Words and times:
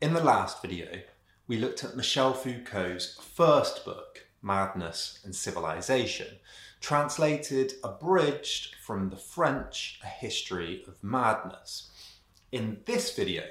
In 0.00 0.14
the 0.14 0.24
last 0.24 0.62
video, 0.62 1.02
we 1.46 1.58
looked 1.58 1.84
at 1.84 1.94
Michel 1.94 2.32
Foucault's 2.32 3.18
first 3.20 3.84
book, 3.84 4.26
Madness 4.40 5.20
and 5.26 5.36
Civilization, 5.36 6.38
translated 6.80 7.74
abridged 7.84 8.76
from 8.76 9.10
the 9.10 9.18
French 9.18 10.00
A 10.02 10.06
History 10.06 10.82
of 10.88 11.04
Madness. 11.04 11.90
In 12.50 12.80
this 12.86 13.14
video, 13.14 13.42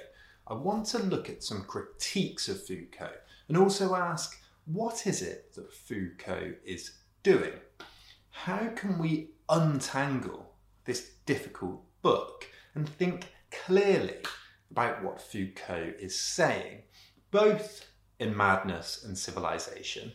I 0.47 0.55
want 0.55 0.87
to 0.87 0.97
look 0.97 1.29
at 1.29 1.43
some 1.43 1.65
critiques 1.65 2.49
of 2.49 2.65
Foucault 2.65 3.19
and 3.47 3.55
also 3.55 3.93
ask 3.93 4.41
what 4.65 5.05
is 5.05 5.21
it 5.21 5.53
that 5.53 5.71
Foucault 5.71 6.55
is 6.65 6.93
doing? 7.21 7.53
How 8.31 8.69
can 8.69 8.97
we 8.97 9.29
untangle 9.49 10.51
this 10.85 11.11
difficult 11.27 11.83
book 12.01 12.47
and 12.73 12.89
think 12.89 13.27
clearly 13.51 14.15
about 14.71 15.03
what 15.03 15.21
Foucault 15.21 15.93
is 15.99 16.19
saying, 16.19 16.83
both 17.31 17.87
in 18.19 18.35
Madness 18.35 19.03
and 19.03 19.17
Civilization 19.17 20.13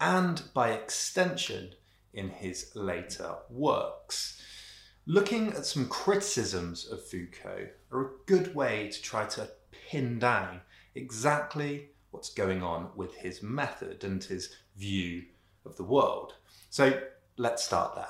and 0.00 0.42
by 0.52 0.70
extension 0.70 1.74
in 2.12 2.28
his 2.28 2.72
later 2.74 3.36
works? 3.50 4.42
Looking 5.06 5.52
at 5.52 5.66
some 5.66 5.88
criticisms 5.88 6.86
of 6.90 7.06
Foucault 7.06 7.68
are 7.92 8.00
a 8.02 8.10
good 8.26 8.54
way 8.54 8.88
to 8.88 9.02
try 9.02 9.24
to 9.26 9.50
pin 9.70 10.18
down 10.18 10.62
exactly 10.94 11.90
what's 12.10 12.32
going 12.32 12.62
on 12.62 12.90
with 12.96 13.14
his 13.14 13.42
method 13.42 14.02
and 14.02 14.24
his 14.24 14.54
view 14.76 15.24
of 15.64 15.76
the 15.76 15.84
world. 15.84 16.34
So 16.70 17.00
let's 17.36 17.62
start 17.64 17.94
there. 17.94 18.08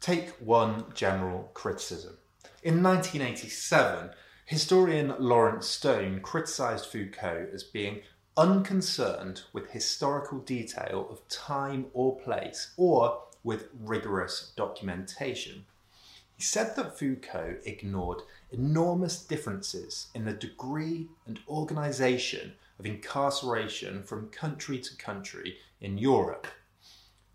Take 0.00 0.30
one 0.40 0.86
general 0.94 1.50
criticism. 1.54 2.16
In 2.62 2.82
1987, 2.82 4.10
historian 4.48 5.14
Lawrence 5.18 5.68
Stone 5.68 6.20
criticised 6.20 6.86
Foucault 6.86 7.48
as 7.52 7.62
being 7.62 8.00
unconcerned 8.34 9.42
with 9.52 9.72
historical 9.72 10.38
detail 10.38 11.06
of 11.10 11.28
time 11.28 11.84
or 11.92 12.18
place 12.18 12.72
or 12.78 13.24
with 13.44 13.68
rigorous 13.78 14.52
documentation. 14.56 15.66
He 16.34 16.42
said 16.42 16.76
that 16.76 16.98
Foucault 16.98 17.56
ignored 17.66 18.22
enormous 18.50 19.22
differences 19.22 20.06
in 20.14 20.24
the 20.24 20.32
degree 20.32 21.08
and 21.26 21.40
organisation 21.46 22.54
of 22.78 22.86
incarceration 22.86 24.02
from 24.02 24.30
country 24.30 24.78
to 24.78 24.96
country 24.96 25.58
in 25.82 25.98
Europe. 25.98 26.46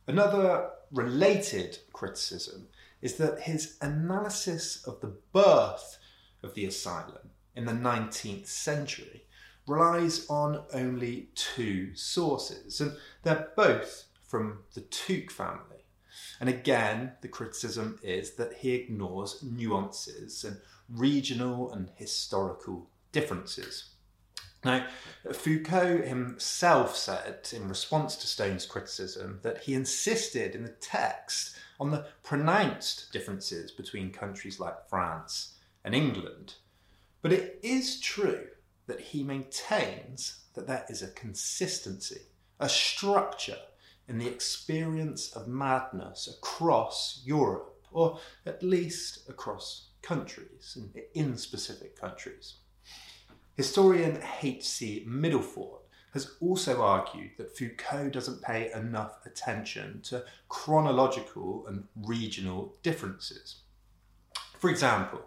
Another 0.08 0.72
related 0.92 1.78
criticism 1.94 2.70
is 3.04 3.18
that 3.18 3.42
his 3.42 3.78
analysis 3.82 4.84
of 4.88 5.00
the 5.02 5.14
birth 5.32 6.00
of 6.44 6.54
the 6.54 6.66
asylum 6.66 7.32
in 7.56 7.66
the 7.66 7.72
19th 7.72 8.48
century 8.48 9.24
relies 9.68 10.30
on 10.30 10.64
only 10.74 11.30
two 11.36 11.96
sources, 11.96 12.82
and 12.82 12.98
they're 13.24 13.50
both 13.56 14.06
from 14.22 14.60
the 14.74 14.82
Tuke 14.82 15.32
family. 15.32 15.86
And 16.40 16.50
again, 16.50 17.14
the 17.22 17.28
criticism 17.28 18.00
is 18.04 18.32
that 18.32 18.54
he 18.54 18.74
ignores 18.74 19.42
nuances 19.42 20.44
and 20.44 20.58
regional 20.90 21.72
and 21.72 21.90
historical 21.96 22.90
differences. 23.12 23.90
Now, 24.66 24.88
Foucault 25.32 26.04
himself 26.04 26.96
said 26.96 27.50
in 27.52 27.68
response 27.68 28.16
to 28.18 28.28
Stone's 28.28 28.66
criticism 28.66 29.40
that 29.44 29.64
he 29.64 29.74
insisted 29.74 30.56
in 30.56 30.64
the 30.64 30.70
text 30.70 31.56
on 31.80 31.92
the 31.92 32.06
pronounced 32.24 33.12
differences 33.12 33.72
between 33.72 34.12
countries 34.12 34.60
like 34.60 34.88
France 34.90 35.54
and 35.84 35.94
England. 35.96 36.56
But 37.22 37.34
it 37.34 37.60
is 37.62 38.00
true 38.00 38.48
that 38.88 39.00
he 39.00 39.24
maintains 39.24 40.42
that 40.54 40.68
there 40.68 40.86
is 40.90 41.02
a 41.02 41.12
consistency, 41.12 42.22
a 42.60 42.70
structure 42.70 43.58
in 44.08 44.18
the 44.18 44.28
experience 44.28 45.32
of 45.32 45.48
madness 45.48 46.28
across 46.28 47.22
Europe, 47.26 47.82
or 47.92 48.20
at 48.46 48.62
least 48.62 49.30
across 49.30 49.88
countries, 50.02 50.78
in 51.14 51.38
specific 51.38 52.00
countries. 52.00 52.56
Historian 53.56 54.22
H.C. 54.42 55.06
Midelfort 55.08 55.80
has 56.12 56.36
also 56.42 56.82
argued 56.82 57.32
that 57.38 57.56
Foucault 57.58 58.10
doesn't 58.10 58.42
pay 58.42 58.72
enough 58.74 59.18
attention 59.26 60.02
to 60.04 60.24
chronological 60.50 61.66
and 61.68 61.86
regional 61.96 62.76
differences. 62.84 63.62
For 64.60 64.70
example, 64.70 65.22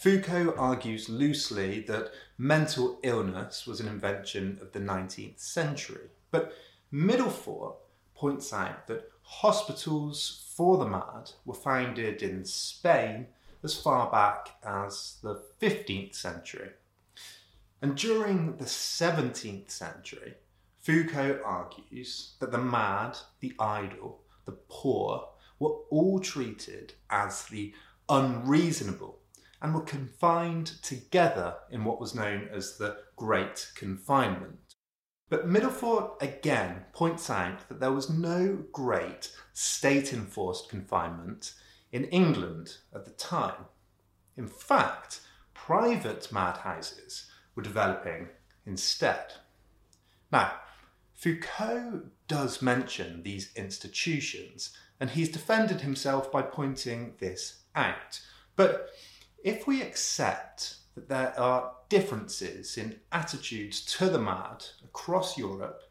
Foucault 0.00 0.54
argues 0.56 1.08
loosely 1.08 1.80
that 1.80 2.12
mental 2.38 3.00
illness 3.02 3.66
was 3.66 3.80
an 3.80 3.88
invention 3.88 4.56
of 4.62 4.70
the 4.70 4.78
19th 4.78 5.40
century, 5.40 6.10
but 6.30 6.52
Midelfort 6.92 7.74
points 8.14 8.52
out 8.52 8.86
that 8.86 9.10
hospitals 9.22 10.44
for 10.54 10.78
the 10.78 10.86
mad 10.86 11.32
were 11.44 11.52
founded 11.52 12.22
in 12.22 12.44
Spain 12.44 13.26
as 13.64 13.74
far 13.74 14.08
back 14.08 14.50
as 14.62 15.16
the 15.20 15.42
15th 15.60 16.14
century. 16.14 16.70
And 17.82 17.96
during 17.96 18.56
the 18.56 18.66
17th 18.66 19.68
century, 19.68 20.34
Foucault 20.78 21.40
argues 21.44 22.34
that 22.38 22.52
the 22.52 22.58
mad, 22.58 23.18
the 23.40 23.52
idle, 23.58 24.20
the 24.44 24.58
poor 24.68 25.30
were 25.58 25.74
all 25.90 26.20
treated 26.20 26.92
as 27.10 27.46
the 27.46 27.74
unreasonable 28.08 29.17
and 29.60 29.74
were 29.74 29.80
confined 29.80 30.66
together 30.82 31.54
in 31.70 31.84
what 31.84 32.00
was 32.00 32.14
known 32.14 32.48
as 32.52 32.76
the 32.76 32.98
Great 33.16 33.70
Confinement. 33.74 34.74
But 35.28 35.48
Midelfort 35.48 36.22
again 36.22 36.84
points 36.92 37.28
out 37.28 37.68
that 37.68 37.80
there 37.80 37.92
was 37.92 38.08
no 38.08 38.64
great 38.72 39.30
state 39.52 40.12
enforced 40.12 40.70
confinement 40.70 41.54
in 41.92 42.04
England 42.04 42.76
at 42.94 43.04
the 43.04 43.10
time. 43.10 43.66
In 44.36 44.48
fact, 44.48 45.20
private 45.54 46.32
madhouses 46.32 47.30
were 47.54 47.62
developing 47.62 48.28
instead. 48.64 49.34
Now, 50.30 50.52
Foucault 51.14 52.02
does 52.28 52.62
mention 52.62 53.22
these 53.22 53.52
institutions, 53.56 54.70
and 55.00 55.10
he's 55.10 55.28
defended 55.28 55.80
himself 55.80 56.30
by 56.30 56.42
pointing 56.42 57.14
this 57.18 57.64
out. 57.74 58.20
But 58.54 58.90
If 59.44 59.66
we 59.66 59.82
accept 59.82 60.76
that 60.96 61.08
there 61.08 61.38
are 61.38 61.72
differences 61.88 62.76
in 62.76 62.98
attitudes 63.12 63.84
to 63.96 64.08
the 64.08 64.18
mad 64.18 64.64
across 64.84 65.38
Europe, 65.38 65.82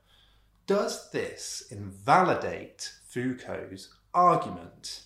does 0.66 1.10
this 1.12 1.68
invalidate 1.72 2.92
Foucault's 3.08 3.88
argument? 4.14 5.04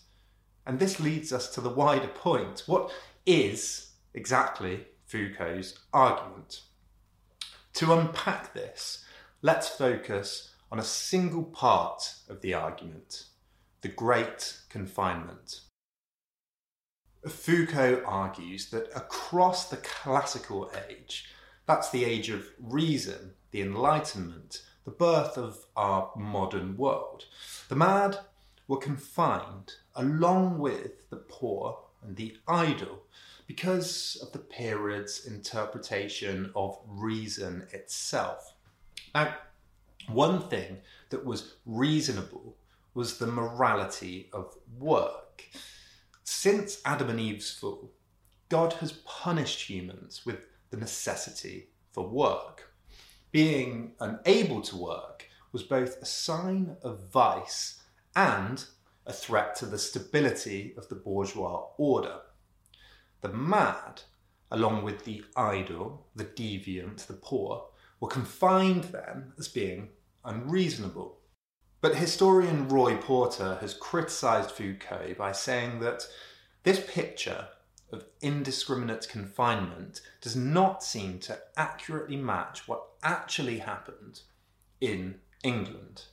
And 0.65 0.79
this 0.79 0.99
leads 0.99 1.31
us 1.31 1.53
to 1.53 1.61
the 1.61 1.69
wider 1.69 2.07
point. 2.07 2.63
What 2.65 2.91
is 3.27 3.91
exactly 4.15 4.87
Foucault's 5.05 5.77
argument? 5.93 6.61
To 7.73 7.93
unpack 7.93 8.53
this, 8.55 9.05
let's 9.43 9.69
focus 9.69 10.55
on 10.71 10.79
a 10.79 10.83
single 10.83 11.43
part 11.43 12.15
of 12.27 12.41
the 12.41 12.53
argument 12.53 13.25
the 13.81 13.87
Great 13.87 14.59
Confinement. 14.69 15.61
Foucault 17.29 18.01
argues 18.05 18.69
that 18.71 18.89
across 18.95 19.69
the 19.69 19.77
classical 19.77 20.71
age, 20.89 21.29
that's 21.67 21.91
the 21.91 22.03
age 22.03 22.29
of 22.29 22.47
reason, 22.59 23.33
the 23.51 23.61
Enlightenment, 23.61 24.63
the 24.85 24.91
birth 24.91 25.37
of 25.37 25.65
our 25.75 26.11
modern 26.15 26.75
world, 26.77 27.25
the 27.69 27.75
mad 27.75 28.17
were 28.67 28.77
confined 28.77 29.73
along 29.95 30.57
with 30.57 31.09
the 31.09 31.17
poor 31.17 31.77
and 32.01 32.15
the 32.15 32.37
idle 32.47 33.03
because 33.45 34.17
of 34.21 34.31
the 34.31 34.39
period's 34.39 35.25
interpretation 35.25 36.51
of 36.55 36.79
reason 36.87 37.67
itself. 37.71 38.53
Now, 39.13 39.35
one 40.07 40.47
thing 40.49 40.77
that 41.09 41.25
was 41.25 41.55
reasonable 41.65 42.55
was 42.93 43.17
the 43.17 43.27
morality 43.27 44.29
of 44.33 44.55
work. 44.79 45.43
Since 46.33 46.81
Adam 46.85 47.09
and 47.09 47.19
Eve's 47.19 47.51
fall, 47.51 47.91
God 48.47 48.73
has 48.73 48.93
punished 48.93 49.69
humans 49.69 50.25
with 50.25 50.47
the 50.69 50.77
necessity 50.77 51.67
for 51.91 52.07
work. 52.07 52.73
Being 53.31 53.95
unable 53.99 54.61
to 54.61 54.77
work 54.77 55.27
was 55.51 55.61
both 55.63 56.01
a 56.01 56.05
sign 56.05 56.77
of 56.81 57.11
vice 57.11 57.83
and 58.15 58.63
a 59.05 59.11
threat 59.13 59.55
to 59.57 59.65
the 59.65 59.77
stability 59.77 60.73
of 60.77 60.87
the 60.87 60.95
bourgeois 60.95 61.67
order. 61.77 62.21
The 63.19 63.33
mad, 63.33 64.01
along 64.49 64.83
with 64.83 65.03
the 65.03 65.25
idle, 65.35 66.07
the 66.15 66.25
deviant, 66.25 67.07
the 67.07 67.13
poor, 67.13 67.67
were 67.99 68.07
confined 68.07 68.85
then 68.85 69.33
as 69.37 69.49
being 69.49 69.89
unreasonable. 70.23 71.19
But 71.81 71.95
historian 71.95 72.67
Roy 72.67 72.95
Porter 72.95 73.57
has 73.59 73.73
criticised 73.73 74.51
Foucault 74.51 75.15
by 75.17 75.31
saying 75.31 75.79
that 75.79 76.07
this 76.61 76.79
picture 76.87 77.47
of 77.91 78.05
indiscriminate 78.21 79.09
confinement 79.09 80.01
does 80.21 80.35
not 80.35 80.83
seem 80.83 81.17
to 81.19 81.39
accurately 81.57 82.17
match 82.17 82.67
what 82.67 82.83
actually 83.01 83.57
happened 83.57 84.21
in 84.79 85.19
England. 85.43 86.03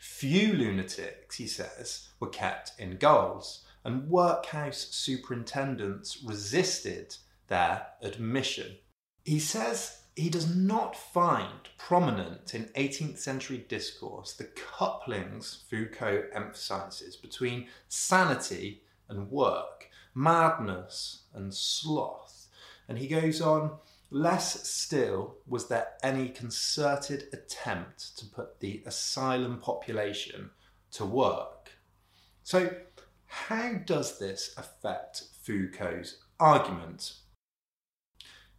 Few 0.00 0.52
lunatics, 0.52 1.36
he 1.36 1.46
says, 1.46 2.10
were 2.20 2.28
kept 2.28 2.72
in 2.78 2.98
gaols, 2.98 3.64
and 3.84 4.10
workhouse 4.10 4.88
superintendents 4.90 6.22
resisted 6.22 7.16
their 7.48 7.86
admission. 8.02 8.76
He 9.24 9.38
says 9.38 10.02
he 10.16 10.30
does 10.30 10.56
not 10.56 10.96
find 10.96 11.68
prominent 11.76 12.54
in 12.54 12.64
18th 12.74 13.18
century 13.18 13.66
discourse 13.68 14.32
the 14.32 14.44
couplings 14.44 15.62
Foucault 15.68 16.24
emphasizes 16.32 17.16
between 17.16 17.68
sanity 17.88 18.82
and 19.10 19.30
work, 19.30 19.90
madness 20.14 21.24
and 21.34 21.52
sloth. 21.52 22.48
And 22.88 22.98
he 22.98 23.08
goes 23.08 23.42
on, 23.42 23.72
less 24.08 24.66
still 24.66 25.36
was 25.46 25.68
there 25.68 25.88
any 26.02 26.30
concerted 26.30 27.24
attempt 27.34 28.16
to 28.16 28.24
put 28.24 28.60
the 28.60 28.82
asylum 28.86 29.58
population 29.58 30.48
to 30.92 31.04
work. 31.04 31.72
So, 32.42 32.74
how 33.26 33.74
does 33.84 34.18
this 34.18 34.54
affect 34.56 35.24
Foucault's 35.42 36.16
argument? 36.40 37.12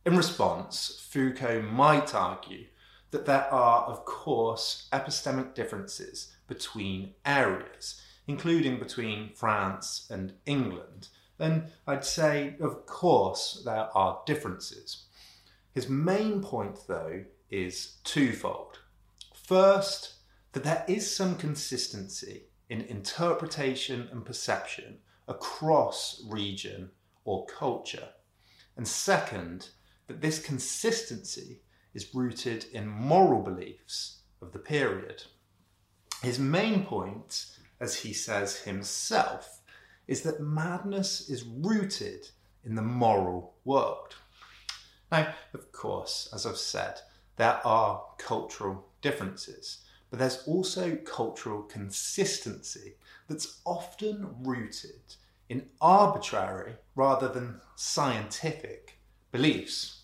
In 0.08 0.16
response, 0.16 1.06
Foucault 1.10 1.64
might 1.64 2.16
argue 2.16 2.68
that 3.12 3.26
there 3.26 3.54
are, 3.54 3.84
of 3.84 4.06
course, 4.06 4.88
epistemic 4.94 5.54
differences 5.54 6.34
between 6.48 7.14
areas, 7.26 8.02
including 8.26 8.80
between 8.80 9.34
France 9.36 10.08
and 10.10 10.32
England. 10.46 11.10
Then 11.38 11.72
I'd 11.86 12.06
say, 12.06 12.56
of 12.62 12.86
course, 12.86 13.62
there 13.66 13.90
are 13.94 14.22
differences. 14.26 15.08
His 15.74 15.90
main 15.90 16.42
point, 16.42 16.88
though, 16.88 17.26
is 17.50 17.98
twofold. 18.06 18.80
First, 19.36 20.14
that 20.54 20.64
there 20.64 20.86
is 20.88 21.14
some 21.14 21.36
consistency 21.36 22.44
in 22.70 22.80
interpretation 22.80 24.08
and 24.14 24.26
perception 24.26 25.00
across 25.28 26.24
region 26.30 26.92
or 27.26 27.46
culture. 27.46 28.08
And 28.78 28.88
second, 28.88 29.72
that 30.08 30.22
this 30.22 30.40
consistency 30.40 31.62
is 31.94 32.14
rooted 32.14 32.66
in 32.74 32.88
moral 32.88 33.42
beliefs 33.42 34.22
of 34.42 34.52
the 34.52 34.60
period. 34.60 35.24
His 36.24 36.40
main 36.40 36.86
point, 36.86 37.58
as 37.80 37.96
he 37.96 38.14
says 38.14 38.58
himself, 38.62 39.62
is 40.08 40.22
that 40.22 40.40
madness 40.40 41.30
is 41.30 41.44
rooted 41.44 42.30
in 42.64 42.76
the 42.76 42.82
moral 42.82 43.56
world. 43.66 44.16
Now, 45.12 45.34
of 45.54 45.72
course, 45.72 46.30
as 46.34 46.46
I've 46.46 46.58
said, 46.58 47.00
there 47.36 47.60
are 47.66 48.04
cultural 48.18 48.88
differences, 49.02 49.86
but 50.10 50.20
there's 50.20 50.44
also 50.48 50.96
cultural 50.96 51.64
consistency 51.64 52.96
that's 53.28 53.62
often 53.66 54.36
rooted 54.44 55.16
in 55.50 55.70
arbitrary 55.80 56.76
rather 56.96 57.30
than 57.30 57.62
scientific 57.76 59.00
beliefs. 59.32 59.97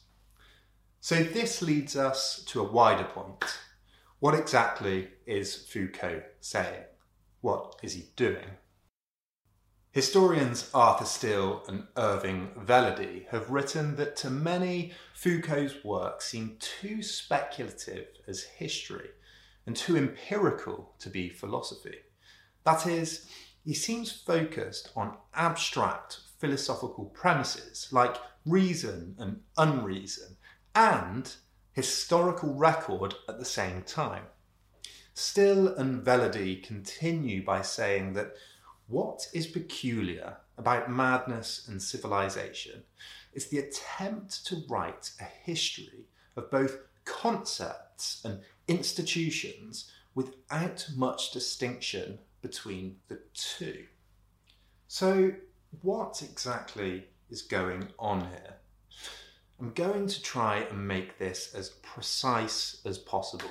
So 1.04 1.22
this 1.22 1.62
leads 1.62 1.98
us 1.98 2.46
to 2.46 2.62
a 2.62 2.72
wider 2.72 3.04
point. 3.04 3.44
What 4.20 4.36
exactly 4.36 5.10
is 5.26 5.54
Foucault 5.54 6.24
saying? 6.40 6.86
What 7.42 7.76
is 7.84 7.92
he 7.92 8.06
doing? 8.16 8.46
Historians 9.92 10.72
Arthur 10.74 11.04
Still 11.04 11.64
and 11.68 11.88
Irving 11.98 12.52
Velody 12.58 13.28
have 13.32 13.50
written 13.50 13.98
that 13.98 14.16
to 14.16 14.30
many, 14.30 14.94
Foucault's 15.14 15.84
work 15.84 16.22
seem 16.22 16.56
too 16.62 17.04
speculative 17.04 18.08
as 18.26 18.44
history 18.44 19.10
and 19.66 19.76
too 19.76 19.98
empirical 19.98 20.96
to 21.00 21.10
be 21.10 21.28
philosophy. 21.28 21.98
That 22.64 22.88
is, 22.88 23.28
he 23.66 23.74
seems 23.74 24.10
focused 24.10 24.90
on 24.96 25.18
abstract 25.36 26.20
philosophical 26.40 27.12
premises 27.14 27.90
like 27.92 28.16
reason 28.46 29.16
and 29.20 29.42
unreason 29.58 30.38
and 30.76 31.36
historical 31.74 32.54
record 32.54 33.16
at 33.28 33.40
the 33.40 33.46
same 33.46 33.82
time. 33.84 34.26
Still 35.14 35.68
and 35.68 36.04
Velody 36.04 36.64
continue 36.64 37.44
by 37.44 37.62
saying 37.62 38.14
that 38.14 38.34
what 38.88 39.28
is 39.34 39.48
peculiar 39.48 40.38
about 40.58 40.92
madness 40.92 41.68
and 41.68 41.82
civilization 41.82 42.84
is 43.34 43.48
the 43.48 43.60
attempt 43.60 44.46
to 44.46 44.64
write 44.70 45.12
a 45.20 45.24
history 45.24 46.06
of 46.36 46.52
both 46.52 46.78
concepts 47.06 48.22
and 48.24 48.42
institutions 48.68 49.92
without 50.16 50.88
much 50.96 51.32
distinction 51.32 52.20
between 52.42 52.98
the 53.08 53.20
two. 53.34 53.86
So, 54.88 55.34
what 55.82 56.22
exactly 56.22 57.06
is 57.30 57.42
going 57.42 57.88
on 57.98 58.22
here? 58.22 58.58
I'm 59.60 59.72
going 59.74 60.08
to 60.08 60.22
try 60.22 60.58
and 60.58 60.88
make 60.88 61.18
this 61.18 61.54
as 61.54 61.70
precise 61.70 62.82
as 62.86 62.98
possible. 62.98 63.50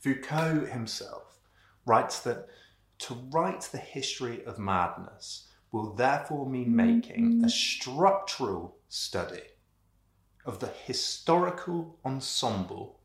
Foucault 0.00 0.66
himself 0.66 1.38
writes 1.84 2.20
that 2.20 2.48
to 2.98 3.14
write 3.30 3.62
the 3.72 3.78
history 3.78 4.44
of 4.44 4.58
madness 4.58 5.48
will 5.72 5.92
therefore 5.92 6.48
mean 6.48 6.74
making 6.74 7.44
a 7.44 7.50
structural 7.50 8.78
study 8.88 9.42
of 10.44 10.60
the 10.60 10.68
historical 10.86 11.98
ensemble, 12.04 13.00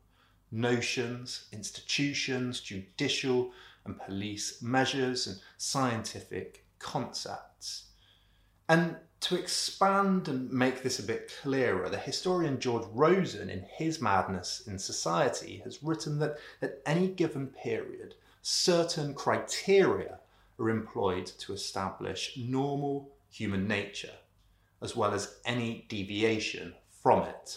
notions, 0.50 1.48
institutions, 1.52 2.60
judicial 2.60 3.50
and 3.84 3.98
police 3.98 4.62
measures, 4.62 5.26
and 5.26 5.40
scientific 5.56 6.64
concepts. 6.78 7.91
And 8.72 8.96
to 9.20 9.38
expand 9.38 10.28
and 10.28 10.50
make 10.50 10.82
this 10.82 10.98
a 10.98 11.02
bit 11.02 11.30
clearer, 11.42 11.90
the 11.90 11.98
historian 11.98 12.58
George 12.58 12.86
Rosen, 12.90 13.50
in 13.50 13.66
his 13.76 14.00
Madness 14.00 14.62
in 14.66 14.78
Society, 14.78 15.60
has 15.64 15.82
written 15.82 16.18
that 16.20 16.38
at 16.62 16.80
any 16.86 17.08
given 17.08 17.48
period, 17.48 18.14
certain 18.40 19.12
criteria 19.12 20.20
are 20.58 20.70
employed 20.70 21.26
to 21.26 21.52
establish 21.52 22.38
normal 22.38 23.10
human 23.28 23.68
nature. 23.68 24.14
as 24.80 24.96
well 24.96 25.12
as 25.12 25.36
any 25.44 25.84
deviation 25.90 26.74
from 27.02 27.24
it. 27.24 27.54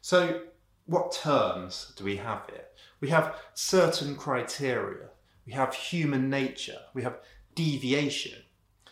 So, 0.00 0.42
what 0.86 1.12
terms 1.12 1.92
do 1.94 2.02
we 2.02 2.16
have 2.16 2.42
here? 2.50 2.64
We 3.00 3.08
have 3.10 3.36
certain 3.54 4.16
criteria, 4.16 5.10
we 5.46 5.52
have 5.52 5.74
human 5.74 6.28
nature, 6.28 6.80
we 6.92 7.04
have 7.04 7.20
deviation. 7.54 8.42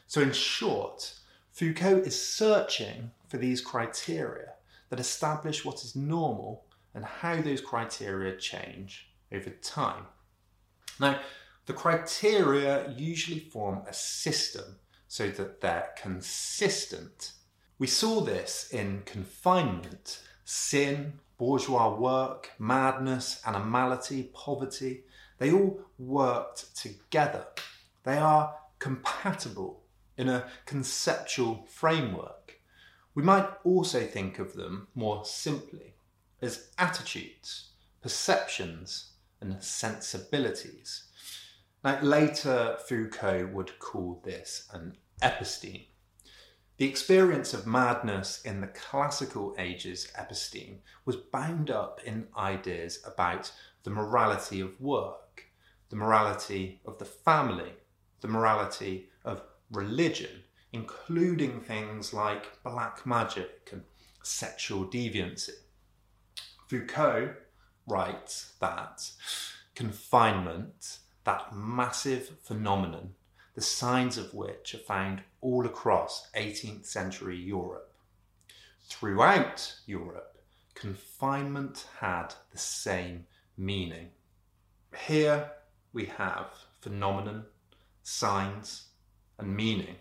So, 0.07 0.21
in 0.21 0.31
short, 0.31 1.15
Foucault 1.53 1.99
is 1.99 2.21
searching 2.21 3.11
for 3.29 3.37
these 3.37 3.61
criteria 3.61 4.55
that 4.89 4.99
establish 4.99 5.65
what 5.65 5.85
is 5.85 5.95
normal 5.95 6.65
and 6.95 7.05
how 7.05 7.41
those 7.43 7.61
criteria 7.61 8.37
change 8.37 9.11
over 9.31 9.51
time. 9.51 10.05
Now, 10.99 11.21
the 11.67 11.75
criteria 11.75 12.91
usually 12.97 13.39
form 13.39 13.83
a 13.87 13.93
system 13.93 14.79
so 15.09 15.29
that 15.29 15.61
they're 15.61 15.91
consistent. 15.97 17.33
We 17.79 17.87
saw 17.87 18.23
this 18.23 18.69
in 18.73 19.03
confinement, 19.05 20.21
sin, 20.45 21.21
bourgeois 21.37 21.95
work, 21.95 22.51
madness, 22.59 23.43
animality, 23.47 24.31
poverty. 24.33 25.05
They 25.39 25.53
all 25.53 25.81
worked 25.99 26.75
together. 26.77 27.47
They 28.05 28.17
are 28.17 28.55
compatible 28.79 29.82
in 30.17 30.29
a 30.29 30.49
conceptual 30.67 31.67
framework. 31.69 32.61
We 33.15 33.23
might 33.23 33.49
also 33.65 34.07
think 34.07 34.39
of 34.39 34.55
them 34.55 34.89
more 34.95 35.25
simply 35.25 35.95
as 36.41 36.71
attitudes, 36.79 37.71
perceptions, 38.01 39.13
and 39.41 39.63
sensibilities. 39.63 41.05
Now, 41.85 42.01
later 42.01 42.77
Foucault 42.87 43.51
would 43.53 43.79
call 43.79 44.21
this 44.25 44.69
an 44.73 44.97
episteme. 45.21 45.87
The 46.79 46.89
experience 46.89 47.53
of 47.55 47.67
madness 47.67 48.41
in 48.43 48.61
the 48.61 48.67
classical 48.69 49.55
ages 49.59 50.11
episteme 50.19 50.79
was 51.05 51.17
bound 51.17 51.71
up 51.71 52.01
in 52.05 52.29
ideas 52.37 53.01
about 53.07 53.53
the 53.83 53.91
morality 53.91 54.61
of 54.61 54.81
work, 54.81 55.45
the 55.91 55.97
morality 55.97 56.81
of 56.85 56.99
the 56.99 57.05
family, 57.05 57.73
the 58.21 58.29
morality 58.29 59.11
of 59.25 59.43
religion, 59.73 60.45
including 60.73 61.61
things 61.61 62.13
like 62.13 62.63
black 62.63 63.05
magic 63.05 63.71
and 63.73 63.83
sexual 64.23 64.85
deviancy. 64.85 65.51
Foucault 66.69 67.35
writes 67.87 68.53
that 68.61 69.11
confinement, 69.75 70.99
that 71.25 71.55
massive 71.55 72.39
phenomenon, 72.43 73.15
the 73.55 73.61
signs 73.61 74.17
of 74.17 74.33
which 74.33 74.75
are 74.75 74.79
found 74.79 75.23
all 75.41 75.67
across 75.67 76.31
18th 76.37 76.87
century 76.87 77.37
Europe. 77.37 77.93
Throughout 78.89 79.75
Europe, 79.87 80.43
confinement 80.75 81.87
had 82.01 82.35
the 82.51 82.59
same 82.59 83.27
meaning. 83.57 84.09
Here 85.07 85.51
we 85.93 86.07
have 86.07 86.47
phenomenon, 86.81 87.45
signs, 88.03 88.89
and 89.39 89.57
meaning, 89.57 89.97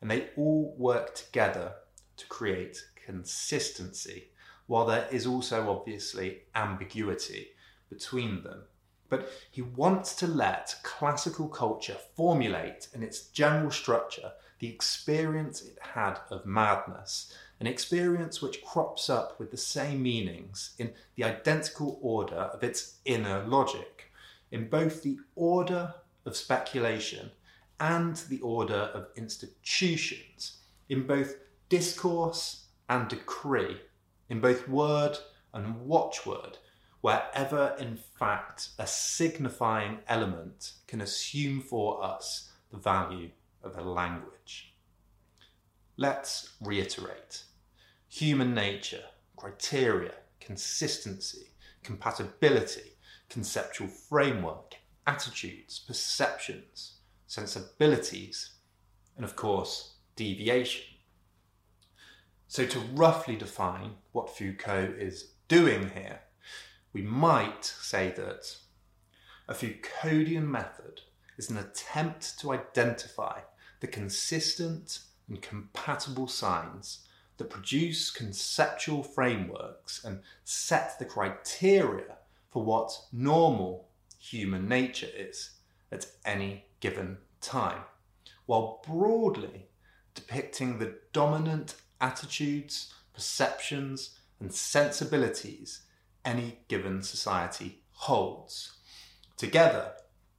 and 0.00 0.10
they 0.10 0.28
all 0.36 0.74
work 0.76 1.14
together 1.14 1.74
to 2.16 2.26
create 2.26 2.84
consistency, 3.04 4.28
while 4.66 4.86
there 4.86 5.08
is 5.10 5.26
also 5.26 5.70
obviously 5.70 6.42
ambiguity 6.54 7.48
between 7.90 8.42
them. 8.42 8.62
But 9.08 9.30
he 9.50 9.60
wants 9.60 10.14
to 10.16 10.26
let 10.26 10.74
classical 10.82 11.48
culture 11.48 11.98
formulate 12.16 12.88
in 12.94 13.02
its 13.02 13.26
general 13.26 13.70
structure 13.70 14.32
the 14.58 14.68
experience 14.68 15.60
it 15.60 15.76
had 15.80 16.18
of 16.30 16.46
madness, 16.46 17.34
an 17.60 17.66
experience 17.66 18.40
which 18.40 18.64
crops 18.64 19.10
up 19.10 19.38
with 19.38 19.50
the 19.50 19.56
same 19.56 20.02
meanings 20.02 20.74
in 20.78 20.92
the 21.16 21.24
identical 21.24 21.98
order 22.00 22.36
of 22.54 22.64
its 22.64 22.98
inner 23.04 23.44
logic, 23.44 24.10
in 24.50 24.68
both 24.68 25.02
the 25.02 25.18
order 25.34 25.94
of 26.24 26.36
speculation 26.36 27.32
and 27.82 28.14
the 28.28 28.40
order 28.42 28.92
of 28.94 29.08
institutions, 29.16 30.58
in 30.88 31.04
both 31.04 31.34
discourse 31.68 32.66
and 32.88 33.08
decree, 33.08 33.76
in 34.28 34.40
both 34.40 34.68
word 34.68 35.18
and 35.52 35.84
watchword, 35.84 36.58
wherever 37.00 37.74
in 37.80 37.96
fact 37.96 38.68
a 38.78 38.86
signifying 38.86 39.98
element 40.06 40.74
can 40.86 41.00
assume 41.00 41.60
for 41.60 42.04
us 42.04 42.52
the 42.70 42.76
value 42.76 43.28
of 43.64 43.76
a 43.76 43.82
language. 43.82 44.74
Let's 45.96 46.52
reiterate 46.60 47.42
human 48.08 48.54
nature, 48.54 49.06
criteria, 49.36 50.14
consistency, 50.38 51.48
compatibility, 51.82 52.92
conceptual 53.28 53.88
framework, 53.88 54.76
attitudes, 55.04 55.80
perceptions, 55.80 56.98
sensibilities, 57.32 58.50
and 59.16 59.24
of 59.24 59.34
course, 59.36 59.94
deviation. 60.16 60.84
So, 62.46 62.66
to 62.66 62.78
roughly 62.78 63.36
define 63.36 63.92
what 64.12 64.36
Foucault 64.36 64.96
is 64.98 65.30
doing 65.48 65.92
here, 65.94 66.20
we 66.92 67.00
might 67.00 67.64
say 67.64 68.12
that 68.16 68.54
a 69.48 69.54
Foucauldian 69.54 70.46
method 70.46 71.00
is 71.38 71.48
an 71.48 71.56
attempt 71.56 72.38
to 72.40 72.52
identify 72.52 73.40
the 73.80 73.86
consistent 73.86 74.98
and 75.26 75.40
compatible 75.40 76.28
signs 76.28 77.08
that 77.38 77.48
produce 77.48 78.10
conceptual 78.10 79.02
frameworks 79.02 80.04
and 80.04 80.20
set 80.44 80.98
the 80.98 81.06
criteria 81.06 82.18
for 82.50 82.62
what 82.62 82.92
normal 83.10 83.88
human 84.18 84.68
nature 84.68 85.08
is 85.16 85.52
at 85.92 86.06
any 86.24 86.64
given 86.80 87.18
time, 87.40 87.82
while 88.46 88.82
broadly 88.86 89.66
depicting 90.14 90.78
the 90.78 90.94
dominant 91.12 91.76
attitudes, 92.00 92.92
perceptions, 93.14 94.18
and 94.40 94.52
sensibilities 94.52 95.82
any 96.24 96.58
given 96.68 97.02
society 97.02 97.82
holds. 97.92 98.78
Together, 99.36 99.92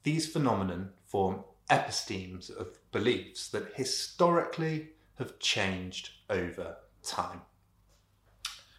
these 0.03 0.27
phenomena 0.27 0.89
form 1.05 1.43
epistemes 1.69 2.49
of 2.49 2.77
beliefs 2.91 3.47
that 3.49 3.73
historically 3.75 4.89
have 5.15 5.39
changed 5.39 6.09
over 6.29 6.77
time. 7.03 7.41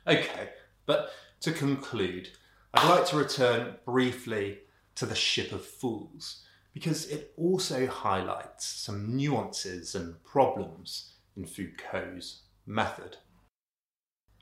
Okay, 0.06 0.50
but 0.86 1.10
to 1.40 1.52
conclude, 1.52 2.28
I'd 2.74 2.88
like 2.88 3.06
to 3.06 3.16
return 3.16 3.76
briefly 3.84 4.58
to 4.96 5.06
the 5.06 5.14
Ship 5.14 5.52
of 5.52 5.64
Fools 5.64 6.44
because 6.74 7.06
it 7.06 7.32
also 7.36 7.86
highlights 7.86 8.66
some 8.66 9.16
nuances 9.16 9.94
and 9.94 10.22
problems 10.24 11.12
in 11.36 11.46
Foucault's 11.46 12.42
method. 12.66 13.16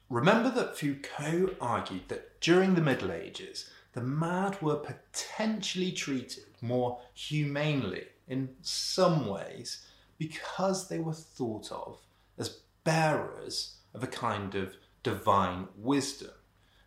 Remember 0.09 0.51
that 0.51 0.77
Foucault 0.77 1.55
argued 1.61 2.09
that 2.09 2.41
during 2.41 2.75
the 2.75 2.81
Middle 2.81 3.13
Ages, 3.13 3.71
the 3.93 4.01
mad 4.01 4.61
were 4.63 4.77
potentially 4.77 5.93
treated 5.93 6.45
more 6.63 7.01
humanely 7.13 8.07
in 8.27 8.49
some 8.63 9.27
ways 9.27 9.87
because 10.19 10.89
they 10.89 10.99
were 10.99 11.13
thought 11.13 11.71
of 11.71 11.99
as 12.39 12.61
bearers 12.85 13.77
of 13.93 14.03
a 14.03 14.07
kind 14.07 14.55
of 14.55 14.75
divine 15.03 15.69
wisdom 15.77 16.31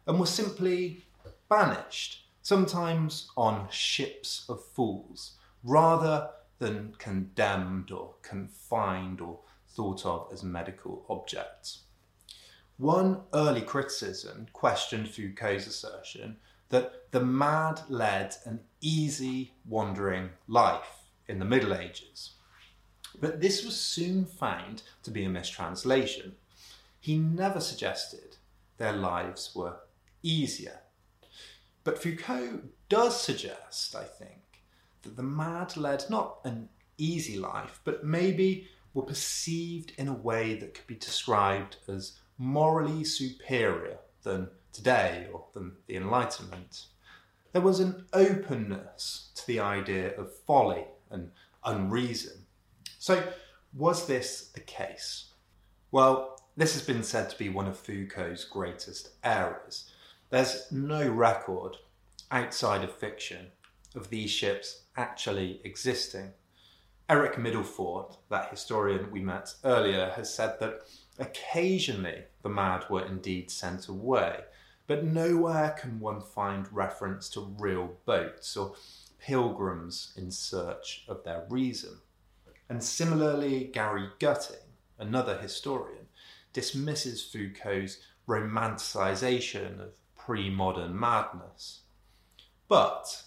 and 0.07 0.19
were 0.19 0.25
simply 0.25 1.05
banished 1.49 2.24
sometimes 2.45 3.31
on 3.35 3.67
ships 3.71 4.45
of 4.47 4.63
fools, 4.63 5.31
rather 5.63 6.29
than 6.59 6.93
condemned 6.99 7.89
or 7.89 8.13
confined 8.21 9.19
or 9.19 9.39
thought 9.69 10.05
of 10.05 10.27
as 10.31 10.43
medical 10.43 11.03
objects. 11.09 11.79
One 12.77 13.21
early 13.33 13.63
criticism 13.63 14.45
questioned 14.53 15.09
Foucault's 15.09 15.65
assertion 15.65 16.37
that 16.69 17.09
the 17.09 17.19
mad 17.19 17.81
led 17.89 18.35
an 18.45 18.59
easy, 18.79 19.55
wandering 19.67 20.29
life 20.47 21.07
in 21.27 21.39
the 21.39 21.45
Middle 21.45 21.73
Ages. 21.73 22.35
But 23.19 23.41
this 23.41 23.65
was 23.65 23.75
soon 23.75 24.23
found 24.23 24.83
to 25.01 25.09
be 25.09 25.25
a 25.25 25.29
mistranslation. 25.29 26.35
He 26.99 27.17
never 27.17 27.59
suggested 27.59 28.37
their 28.77 28.93
lives 28.93 29.51
were 29.55 29.77
easier. 30.21 30.81
But 31.85 32.01
Foucault 32.01 32.63
does 32.89 33.21
suggest, 33.21 33.95
I 33.95 34.03
think, 34.03 34.63
that 35.03 35.15
the 35.15 35.23
mad 35.23 35.77
led 35.77 36.03
not 36.09 36.39
an 36.43 36.67
easy 36.97 37.37
life, 37.37 37.79
but 37.85 38.03
maybe 38.03 38.67
were 38.93 39.03
perceived 39.03 39.93
in 39.97 40.07
a 40.07 40.13
way 40.13 40.55
that 40.55 40.73
could 40.73 40.87
be 40.87 40.95
described 40.95 41.77
as 41.87 42.17
morally 42.39 43.03
superior 43.03 43.99
than 44.23 44.49
today 44.73 45.27
or 45.31 45.45
than 45.53 45.73
the 45.85 45.95
Enlightenment. 45.95 46.87
There 47.53 47.61
was 47.61 47.79
an 47.79 48.07
openness 48.13 49.29
to 49.35 49.45
the 49.45 49.59
idea 49.59 50.17
of 50.17 50.35
folly 50.35 50.85
and 51.11 51.31
unreason. 51.63 52.45
So, 52.97 53.31
was 53.73 54.07
this 54.07 54.47
the 54.47 54.59
case? 54.59 55.33
Well, 55.91 56.41
this 56.57 56.73
has 56.73 56.81
been 56.81 57.03
said 57.03 57.29
to 57.29 57.37
be 57.37 57.49
one 57.49 57.67
of 57.67 57.77
Foucault's 57.77 58.43
greatest 58.43 59.09
errors. 59.23 59.91
There's 60.35 60.69
no 60.69 61.07
record 61.07 61.77
outside 62.29 62.83
of 62.83 62.91
fiction 62.91 63.53
of 63.95 64.09
these 64.09 64.29
ships 64.29 64.81
actually 64.97 65.61
existing. 65.63 66.33
Erik 67.07 67.35
Midelfort, 67.35 68.17
that 68.29 68.49
historian 68.49 69.11
we 69.11 69.21
met 69.21 69.53
earlier, 69.63 70.11
has 70.17 70.33
said 70.33 70.59
that 70.59 70.81
occasionally 71.17 72.23
the 72.41 72.49
mad 72.49 72.83
were 72.89 73.05
indeed 73.05 73.49
sent 73.49 73.87
away, 73.87 74.41
but 74.87 75.05
nowhere 75.05 75.73
can 75.79 76.01
one 76.01 76.19
find 76.19 76.67
reference 76.69 77.29
to 77.29 77.55
real 77.57 77.95
boats 78.05 78.57
or 78.57 78.75
pilgrims 79.17 80.11
in 80.17 80.31
search 80.31 81.05
of 81.07 81.23
their 81.23 81.45
reason. 81.49 81.99
And 82.67 82.83
similarly, 82.83 83.69
Gary 83.71 84.09
Gutting, 84.19 84.67
another 84.99 85.37
historian, 85.37 86.07
dismisses 86.51 87.23
Foucault's 87.23 87.99
romanticisation 88.27 89.79
of 89.79 89.91
pre 90.25 90.49
modern 90.49 90.99
madness. 90.99 91.81
But 92.67 93.25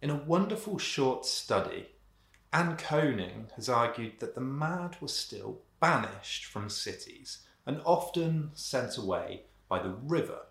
in 0.00 0.10
a 0.10 0.14
wonderful 0.24 0.78
short 0.78 1.26
study, 1.26 1.88
Anne 2.52 2.76
Koning 2.76 3.48
has 3.56 3.68
argued 3.68 4.20
that 4.20 4.36
the 4.36 4.40
mad 4.40 4.96
were 5.00 5.08
still 5.08 5.62
banished 5.80 6.44
from 6.44 6.70
cities 6.70 7.38
and 7.66 7.80
often 7.84 8.50
sent 8.54 8.96
away 8.96 9.42
by 9.68 9.82
the 9.82 9.90
river, 9.90 10.42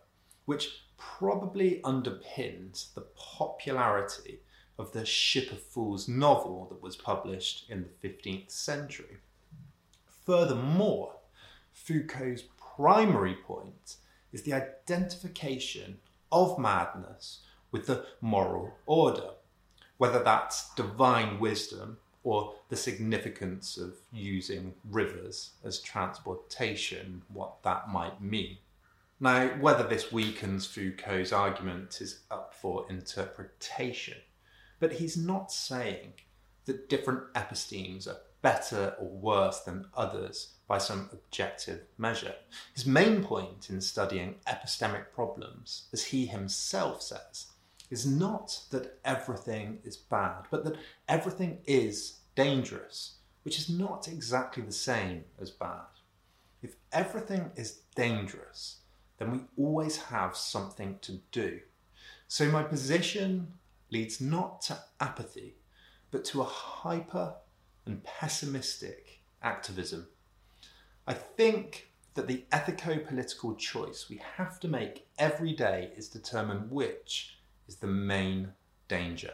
which 0.43 0.83
probably 0.98 1.79
underpins 1.86 2.93
the 2.93 3.07
popularity 3.15 4.41
of 4.77 4.91
the 4.91 5.05
Ship 5.05 5.50
of 5.51 5.63
Fools 5.63 6.09
novel 6.09 6.67
that 6.69 6.81
was 6.81 6.98
published 6.98 7.69
in 7.69 7.83
the 7.83 8.07
15th 8.07 8.51
century. 8.51 9.17
Furthermore, 10.25 11.15
Foucault's 11.71 12.43
primary 12.57 13.36
point 13.36 13.95
is 14.31 14.43
the 14.43 14.53
identification 14.53 15.98
of 16.31 16.59
madness 16.59 17.39
with 17.71 17.88
the 17.88 18.05
moral 18.21 18.74
order, 18.86 19.31
whether 19.98 20.24
that's 20.24 20.74
divine 20.75 21.39
wisdom 21.39 21.98
or 22.24 22.53
the 22.69 22.75
significance 22.75 23.77
of 23.77 23.95
using 24.12 24.74
rivers 24.89 25.51
as 25.63 25.79
transportation, 25.79 27.21
what 27.29 27.63
that 27.63 27.89
might 27.89 28.21
mean. 28.21 28.57
Now, 29.19 29.48
whether 29.59 29.88
this 29.88 30.12
weakens 30.12 30.65
Foucault's 30.65 31.33
argument 31.33 32.00
is 32.01 32.21
up 32.31 32.53
for 32.53 32.86
interpretation, 32.89 34.17
but 34.79 34.93
he's 34.93 35.17
not 35.17 35.51
saying 35.51 36.13
that 36.65 36.88
different 36.88 37.33
epistemes 37.36 38.07
are 38.07 38.21
better 38.41 38.95
or 39.00 39.09
worse 39.09 39.59
than 39.62 39.88
others 39.95 40.53
by 40.69 40.77
some 40.77 41.09
objective 41.11 41.81
measure. 41.97 42.35
His 42.75 42.85
main 42.85 43.23
point 43.23 43.71
in 43.71 43.81
studying 43.81 44.35
epistemic 44.47 45.05
problems, 45.13 45.88
as 45.91 46.05
he 46.05 46.27
himself 46.27 47.01
says, 47.01 47.47
is 47.89 48.05
not 48.05 48.61
that 48.69 48.99
everything 49.03 49.79
is 49.83 49.97
bad, 49.97 50.43
but 50.51 50.63
that 50.63 50.75
everything 51.07 51.57
is 51.65 52.19
dangerous, 52.35 53.15
which 53.41 53.57
is 53.57 53.67
not 53.67 54.07
exactly 54.07 54.61
the 54.61 54.71
same 54.71 55.23
as 55.41 55.49
bad. 55.49 55.89
If 56.61 56.75
everything 56.93 57.51
is 57.55 57.79
dangerous, 57.95 58.77
then 59.17 59.31
we 59.31 59.39
always 59.57 59.97
have 59.97 60.38
something 60.38 60.99
to 61.01 61.19
do. 61.31 61.61
So 62.27 62.45
my 62.45 62.61
position 62.61 63.53
leads 63.89 64.21
not 64.21 64.61
to 64.61 64.77
apathy, 64.99 65.55
but 66.11 66.23
to 66.25 66.41
a 66.41 66.45
hyper 66.45 67.33
and 67.88 68.03
pessimistic 68.03 69.21
activism. 69.41 70.07
I 71.09 71.13
think 71.13 71.89
that 72.13 72.27
the 72.27 72.45
ethico 72.51 73.03
political 73.07 73.55
choice 73.55 74.05
we 74.11 74.21
have 74.37 74.59
to 74.59 74.67
make 74.67 75.07
every 75.17 75.53
day 75.53 75.91
is 75.97 76.07
determine 76.07 76.69
which 76.69 77.39
is 77.67 77.77
the 77.77 77.88
main 77.88 78.53
danger. 78.88 79.34